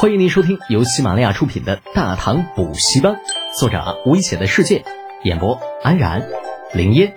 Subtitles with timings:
[0.00, 3.14] 欢迎您收听由喜马拉雅出品的《大唐补习班》，
[3.58, 4.84] 作者危险的世界，
[5.24, 6.30] 演播安然、
[6.72, 7.16] 林烟、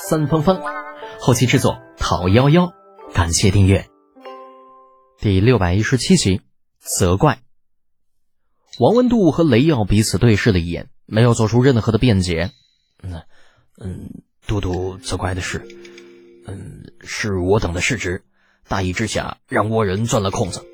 [0.00, 0.62] 三芳芳，
[1.18, 2.72] 后期制作陶幺幺。
[3.12, 3.88] 感谢订阅。
[5.18, 6.42] 第六百一十七集，
[6.78, 7.40] 责怪。
[8.78, 12.52] 王文度和雷耀彼此对视了一眼，没有做出任何的辩解。
[13.02, 13.22] 嗯
[13.80, 15.66] 嗯，都督责怪的是，
[16.46, 18.24] 嗯，是我等的失职，
[18.68, 20.64] 大意之下让倭人钻了空子。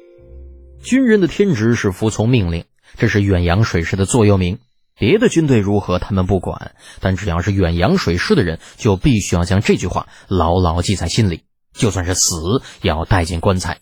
[0.87, 2.64] 军人的天职是服从命令，
[2.96, 4.61] 这是远洋水师的座右铭。
[4.96, 11.43] 别的军队如何，他们不管，但只要是远洋水师的人，就必须要将这句话牢牢记在心里，
[11.75, 12.36] 就算是死，
[12.82, 13.79] 也要带进棺材。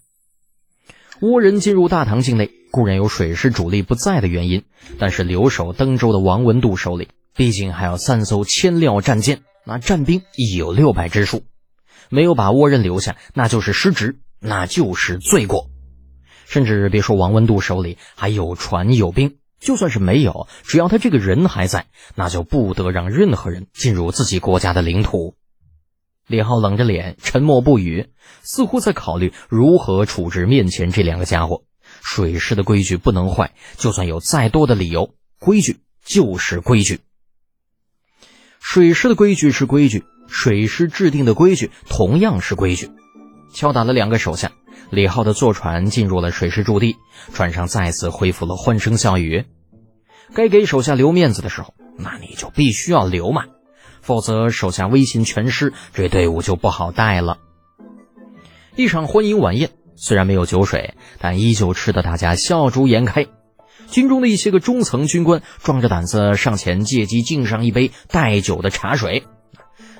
[1.20, 4.64] 倭人进入大唐境内，固然有水师主力不在的原因，
[4.98, 11.42] 但是留守登州的王文度手里，毕竟还有三艘千料战舰，那战兵亦有六百之数，
[12.08, 15.68] 没有把倭人留下，那就是失职，那就是罪过。
[16.54, 25.34] 甚至别说王文度手里还有船有兵，就算是没有，只要他这个人还在，那就不得让任何人进入自己国家的领土。
[26.28, 28.10] 李浩冷着脸，沉默不语，
[28.44, 31.64] 似乎在考虑如何处置面前这两个家伙。
[32.00, 37.00] 水师的规矩不能坏，就算有再多的理由，规矩就是规矩。
[38.60, 42.90] 水师的规矩是规矩，水师制定的规矩同样是规矩。
[43.52, 44.52] 敲打了两个手下。
[44.90, 46.96] 李浩的坐船进入了水师驻地，
[47.32, 49.44] 船上再次恢复了欢声笑语。
[50.34, 53.44] 该给手下留面子的时候，那你就必须要留嘛，
[54.00, 57.38] 否则手下威信全失，这队伍就不好带了。
[58.76, 63.26] 一场欢迎晚宴虽然没有酒水，但依旧吃得大家笑逐颜开。
[63.90, 69.24] 军中的一些个中层军官壮着胆子上前借机敬上一杯带酒的茶水，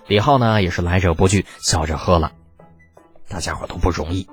[0.09, 2.33] 李浩呢也是来者不拒，笑着喝了。
[3.28, 4.27] 大家伙都不容易。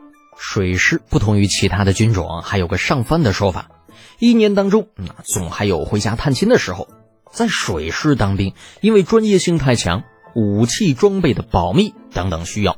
[0.44, 3.70] 水师不同于其他的军种，还有个上番的说法。
[4.17, 6.89] 一年当中，那总还有回家探亲的时候。
[7.31, 10.02] 在水师当兵，因为专业性太强，
[10.36, 12.77] 武器装备的保密等等需要，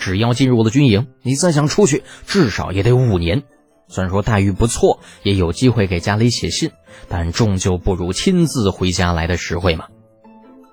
[0.00, 3.44] 只要进入了军营，你再想出去，至少也得五年。
[3.86, 6.72] 虽然说待遇不错，也有机会给家里写信，
[7.08, 9.86] 但终究不如亲自回家来的实惠嘛。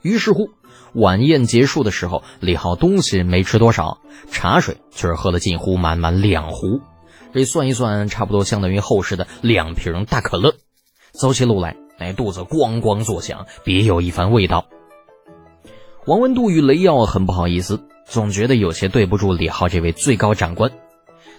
[0.02, 0.50] 于是乎。
[0.94, 4.00] 晚宴结束的时候，李浩东西没吃多少，
[4.32, 6.82] 茶水却是喝了近乎满满两壶。
[7.34, 10.56] 这算一算，差不多相当于后世的两瓶大可乐。
[11.12, 14.66] 走起路来，那肚子咣咣作响，别有一番味道。
[16.06, 20.72] 王文度与雷耀很不好意思，总觉得有些对不住李浩这位最高长官。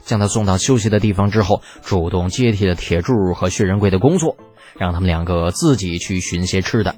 [0.04, 4.36] 将他送到休息的地方之后，主动接替了铁柱和薛仁贵的工作，
[4.78, 6.96] 让他们两个自己去寻些吃的。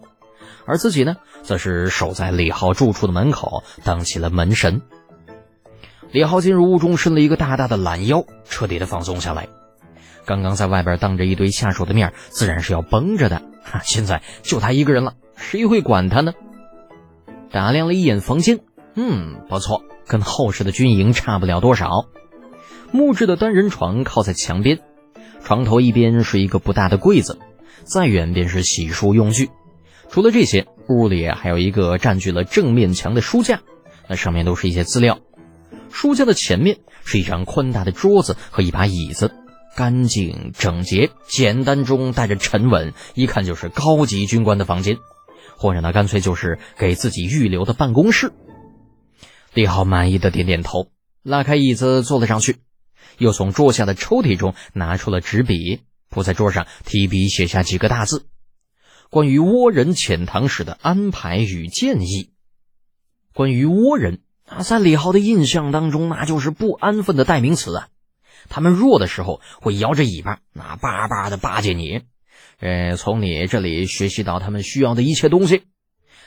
[0.70, 4.82] 而自己呢，则是守在李浩住处的门口，当起了门神。
[6.12, 9.48] 李浩进入屋中，伸了一个大大的懒腰，彻底的放松下来。
[10.24, 13.42] 刚刚在外边当着一堆下属的面，自然是要绷着的。
[13.64, 16.34] 哈，现在就他一个人了，谁会管他呢？
[17.50, 18.60] 打量了一眼房间，
[18.94, 22.06] 嗯，不错，跟后世的军营差不了多少。
[22.92, 24.78] 木质的单人床靠在墙边，
[25.42, 27.38] 床头一边是一个不大的柜子，
[27.82, 29.50] 再远便是洗漱用具。
[30.10, 33.62] 除了这些，屋里还有一个占据了正面墙的书架，
[34.08, 35.20] 那上面都是一些资料。
[35.92, 39.32] 书架的前面是一张宽大的桌子和一把椅子，
[39.76, 44.98] 干净整洁，简单中带着沉稳，一看就是高级军官的房间，
[45.56, 48.32] 或者呢，干脆就是给自己预留的办公室。
[49.54, 50.88] 李浩满意的点点头，
[51.22, 52.56] 拉开椅子坐了上去，
[53.18, 58.26] 又从桌下的抽屉中拿出了纸笔，铺在桌上，提笔写下几个大字。
[59.10, 62.30] 关于倭人遣唐使的安排与建议，
[63.34, 67.88] 关于倭人啊，在李浩的印象当中，那就是不安分的代名词啊。
[68.48, 72.02] 他们弱的时候会摇着尾巴，那叭叭的巴结你，
[72.60, 75.62] 呃，从你这里学习到他们需要的一切东西。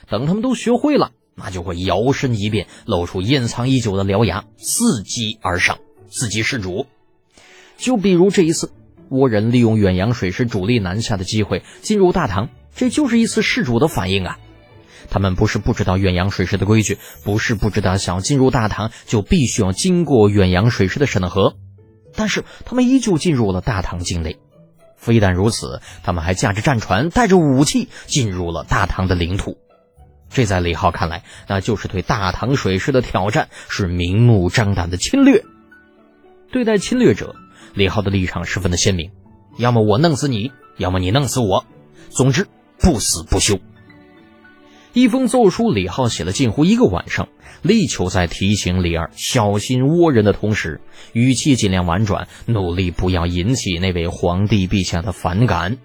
[0.09, 5.79] 等他们都学会了，那就会摇身一变，露出掩藏已久的獠牙，伺机而上，
[6.11, 6.85] 伺机是主。
[7.77, 8.73] 就比如这一次，
[9.09, 12.49] 倭人利用远洋水师主力南下的机会，进入大唐。
[12.75, 14.37] 这就是一次事主的反应啊！
[15.09, 21.55] 他们不是不知道远洋水师的规矩，不是不知道想要进入大唐就必须要经过远洋水师的审核，
[22.15, 24.39] 但是他们依旧进入了大唐境内。
[24.95, 29.57] 非但如此，他们还驾着战船，带着武器进入了大唐的领土。
[30.29, 35.43] 这在李浩看来，那就是对大唐水师的挑战，是明目张胆的侵略。
[36.51, 37.35] 对待侵略者，
[37.73, 39.11] 李浩的立场十分的鲜明：
[39.57, 41.65] 要么我弄死你，要么你弄死我。
[42.09, 42.47] 总之。
[42.83, 43.59] 不死不休。
[44.91, 47.29] 一封奏书，李浩写了近乎一个晚上，
[47.61, 50.81] 力求在提醒李二小心倭人的同时，
[51.13, 55.77] 语气尽量婉转，努力不要引起那位皇帝陛下的反感。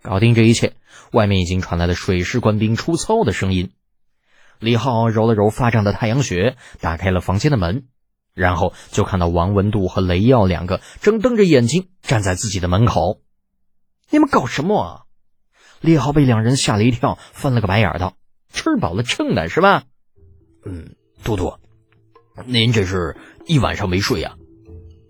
[0.00, 0.72] 搞定这一切，
[1.12, 3.70] 外面已经传来了水师官兵出操的声音。
[4.58, 7.84] 李浩揉了揉发胀的太阳穴，打开了房间的门，
[8.34, 13.20] 然后就看到王文度和雷耀两个正瞪着眼睛站在自己的门口。
[14.10, 15.02] 你们搞什么啊？
[15.82, 18.14] 李浩被两人吓了一跳，翻了个白眼，道
[18.54, 19.82] ：“吃饱了撑的是吧
[20.64, 20.94] ？”“嗯，
[21.24, 21.54] 都督，
[22.46, 24.36] 您这是一晚上没睡呀？”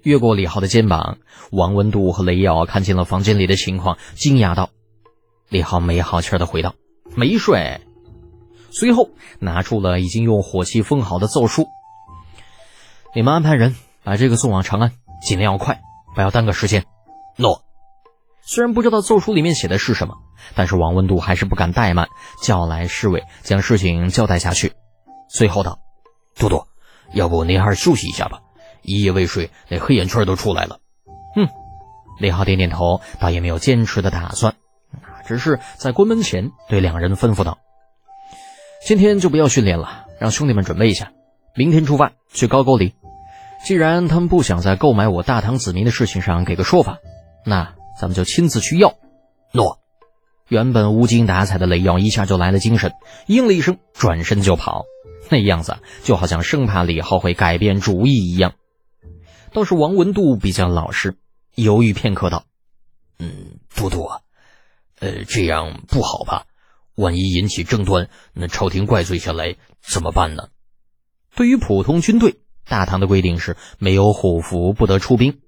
[0.03, 1.19] 越过李浩的肩膀，
[1.53, 4.71] 王文度和雷耀看见了房间里的情况，惊讶道
[5.51, 6.75] ：“李浩没好气的回道
[7.15, 7.83] ：‘没睡。’
[8.73, 9.11] 随后
[9.41, 11.69] 拿出了已经用火漆封好的奏书
[13.15, 14.93] ：‘你们安排人把这个送往长安，
[15.23, 15.83] 尽量要快，
[16.15, 16.87] 不要耽搁时间。’
[17.37, 17.63] 诺。
[18.45, 20.15] 虽然不知道奏书里面写的是什么。”
[20.57, 22.09] 但是王文度还是不敢怠慢，
[22.43, 24.73] 叫来侍卫将事情交代下去。
[25.29, 25.79] 随后道
[26.37, 26.67] ：“都督，
[27.15, 28.41] 要不您还是休息一下吧，
[28.83, 30.81] 一夜未睡，那黑眼圈都出来了。”
[31.37, 31.49] 嗯，
[32.19, 34.57] 李浩点点头，倒也没有坚持的打算，
[35.27, 37.59] 只是在关门前对两人吩咐道
[38.85, 41.13] ：“今天就不要训练了，让兄弟们准备一下，
[41.55, 42.95] 明天出发去高句丽。
[43.65, 46.99] 既然他们不想在购买我大唐子民的事情上给个说法，
[47.47, 48.95] 那咱们就亲自去要。”
[49.53, 49.79] 诺。
[50.49, 52.93] 原本无精打采的雷耀一下就来了精神，
[53.27, 54.85] 应了一声，转身就跑，
[55.31, 58.53] 那样子就好像生怕李浩会改变主意一样。
[59.53, 61.17] 倒是王文度比较老实，
[61.55, 62.45] 犹豫片刻道
[63.19, 64.11] ：“嗯，都督，
[64.99, 66.45] 呃，这样不好吧？
[66.97, 70.49] 万一引起争端，那朝廷怪罪下来怎么办呢？”
[71.35, 75.41] 对于普通军队，大唐的规定是没有虎符不得出兵。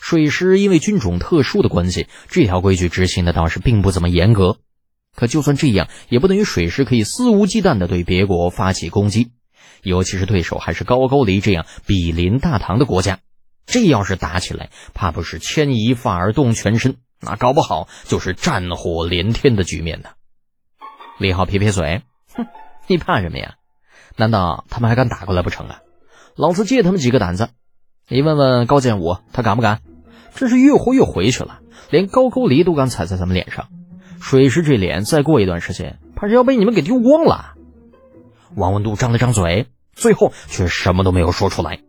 [0.00, 4.58] 水师因为军种特殊的关系，这条规矩执行的倒是并不怎么严格。
[5.14, 9.32] 可就算这样，也不等于水师可以肆无忌惮地对别国发起攻击，
[9.82, 13.18] 尤其是对手还是高句丽这样比邻大唐的国家。
[13.66, 20.08] 这要是打起来，怕不是牵一发而动全身，那搞不好就是战火连天的局面呢。
[21.18, 22.02] 李浩撇撇嘴，
[22.34, 22.46] 哼，
[22.86, 23.54] 你怕什么呀？
[24.16, 25.82] 难道他们还敢打过来不成啊？
[26.36, 27.50] 老子借他们几个胆子，
[28.08, 29.82] 你问问高建武，他敢不敢？
[30.34, 31.60] 真是越活越回去了，
[31.90, 33.68] 连高句丽都敢踩在咱们脸上，
[34.20, 37.54] 水师这脸再过一段时间，怕是要被你们给丢光了。
[38.54, 41.80] 王文度张了张嘴，最后却什么都没有说出来。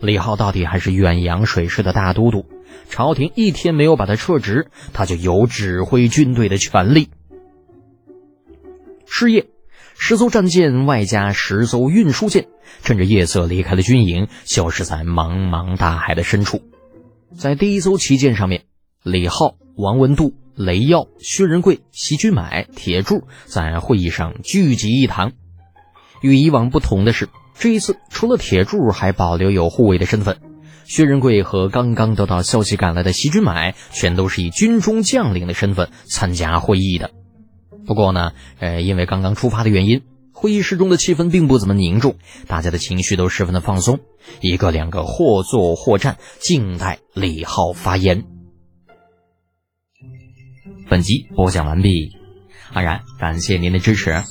[0.00, 2.46] 李浩到底还是远洋水师的大都督，
[2.88, 7.08] 朝廷一天没有把他撤职，他就有指挥军队的权利。
[9.06, 9.46] 是夜，
[9.96, 12.48] 十艘战舰外加十艘运输舰，
[12.82, 16.60] 趁着夜色离开了军营，消失在茫茫大海的深处。
[17.36, 18.64] 在第一艘旗舰上面，
[19.02, 25.32] 李浩、王文度、雷耀、薛仁贵、席君买、铁柱在会议上聚集一堂。
[26.22, 27.28] 与以往不同的是，
[27.58, 30.38] 这一次除了铁柱还保留有护卫的身份，
[30.86, 37.10] 薛仁贵和刚刚得到消息赶来的席君买全都是以军中将领的身份参加会议的。
[37.84, 40.02] 不过呢，呃，因为刚刚出发的原因。
[40.38, 42.14] 会议室中的气氛并不怎么凝重，
[42.46, 43.98] 大家的情绪都十分的放松，
[44.42, 48.22] 一个两个或坐或站，静待李浩发言。
[50.90, 52.12] 本集播讲完毕，
[52.74, 54.22] 安然感谢您的支持。